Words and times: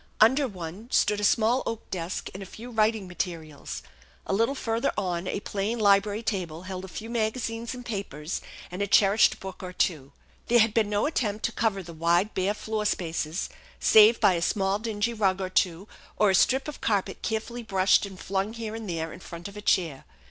Under 0.19 0.47
one 0.47 0.89
stood 0.89 1.19
a 1.19 1.23
small 1.23 1.61
oak 1.67 1.87
desk 1.91 2.31
and 2.33 2.41
a 2.41 2.45
few 2.47 2.71
writing 2.71 3.07
materials. 3.07 3.83
A 4.25 4.33
little 4.33 4.55
further 4.55 4.91
on 4.97 5.27
a 5.27 5.41
plain 5.41 5.77
library 5.77 6.23
table 6.23 6.63
held 6.63 6.83
a 6.83 6.87
few 6.87 7.07
magazines 7.07 7.75
and 7.75 7.85
papers 7.85 8.41
and 8.71 8.81
a 8.81 8.87
cherished 8.87 9.39
book 9.39 9.61
or 9.61 9.71
two. 9.71 10.11
There 10.47 10.57
had 10.57 10.73
been 10.73 10.89
no 10.89 11.05
attempt 11.05 11.45
to 11.45 11.51
cover 11.51 11.83
the 11.83 11.93
wide 11.93 12.33
bare 12.33 12.55
floor 12.55 12.83
spaces, 12.87 13.47
save 13.79 14.19
by 14.19 14.33
a 14.33 14.41
small 14.41 14.79
dingy 14.79 15.13
rug 15.13 15.39
or 15.39 15.51
two 15.51 15.87
or 16.17 16.31
a 16.31 16.33
strip 16.33 16.67
of 16.67 16.81
carpet 16.81 17.21
carefully 17.21 17.61
brushed 17.61 18.03
and 18.03 18.19
flung 18.19 18.53
here 18.53 18.73
and 18.73 18.89
there 18.89 19.13
in 19.13 19.19
front 19.19 19.47
of 19.47 19.55
a 19.55 19.61
chair. 19.61 20.05